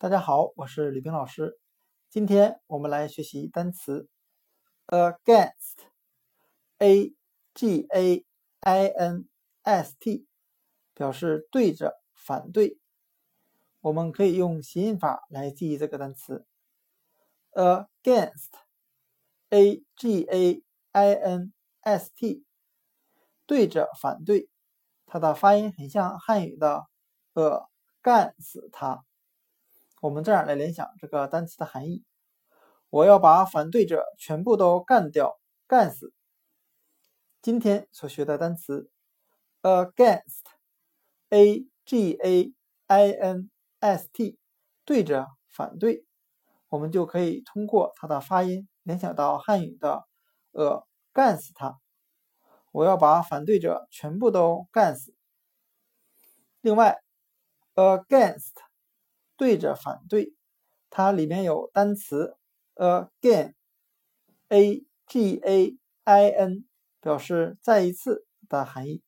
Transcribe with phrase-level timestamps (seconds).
[0.00, 1.58] 大家好，我是李冰老师。
[2.08, 4.08] 今天我们来学习单词
[4.86, 7.12] against，a
[7.52, 8.24] g a
[8.60, 9.28] i n
[9.62, 10.28] s t，
[10.94, 12.78] 表示对着、反对。
[13.80, 16.46] 我们可以用谐音法来记忆这个单词
[17.54, 20.62] against，a g a
[20.92, 22.44] i n s t，
[23.46, 24.48] 对着、反对。
[25.06, 26.86] 它的发音很像汉语的
[27.34, 27.68] “呃”，
[28.00, 29.04] 干死他。
[30.00, 32.04] 我们这样来联想这个单词的含义：
[32.88, 36.12] 我要把反对者全部都干掉、干死。
[37.42, 38.90] 今天所学的单词
[39.62, 42.52] against，a g a
[42.86, 44.38] i n s t，
[44.84, 46.04] 对着、反对，
[46.68, 50.06] 我们就可以通过它的发音联想到汉语的
[50.52, 51.80] “呃”，干死他。
[52.70, 55.12] 我要把反对者全部都干死。
[56.60, 57.00] 另外
[57.74, 58.67] ，against。
[59.38, 60.34] 对着反对，
[60.90, 62.36] 它里面有单词
[62.74, 63.54] again，a
[65.06, 66.64] g a i n，
[67.00, 69.02] 表示再一次的含义。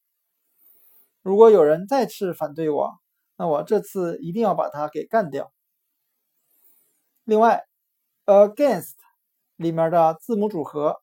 [1.20, 3.00] 如果有人再次反对我，
[3.36, 5.52] 那我这次一定要把他给干掉。
[7.24, 7.66] 另外
[8.24, 8.94] ，against
[9.56, 11.02] 里面的字母组合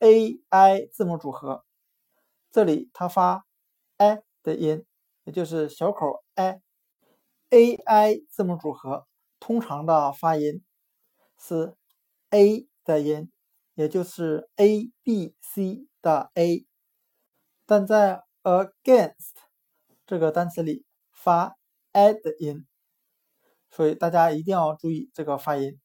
[0.00, 1.64] a i 字母组合，
[2.50, 3.46] 这里它发
[3.98, 4.84] i 的音，
[5.22, 6.60] 也就是小口 i。
[7.54, 9.06] A i 字母组合
[9.38, 10.64] 通常的发音
[11.38, 11.76] 是
[12.30, 13.30] a 的音，
[13.74, 16.66] 也就是 a b c 的 a，
[17.64, 19.36] 但在 against
[20.04, 21.56] 这个单词里发
[21.92, 22.66] i 的音，
[23.70, 25.80] 所以大家一定要注意这个发音。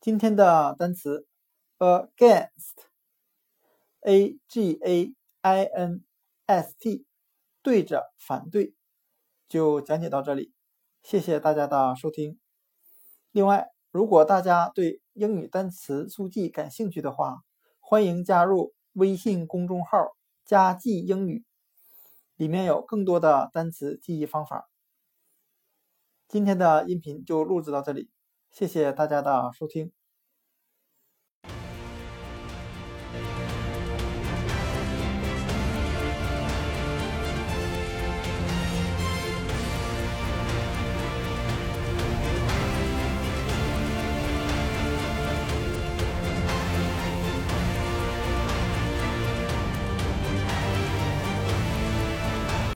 [0.00, 1.26] 今天的单词
[1.76, 2.88] against，a
[4.48, 6.02] g a i n
[6.46, 7.04] s t，
[7.60, 8.77] 对着，反对。
[9.48, 10.52] 就讲解到这里，
[11.02, 12.38] 谢谢大家的收听。
[13.32, 17.40] 另外，如果大家对英语单词速记感兴趣的话，
[17.80, 21.44] 欢迎加入微信公众号“加记英语”，
[22.36, 24.68] 里面有更多的单词记忆方法。
[26.28, 28.10] 今天的音频就录制到这里，
[28.50, 29.97] 谢谢大家的收听。